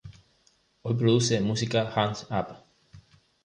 [0.81, 2.57] Hoy produce música hands up!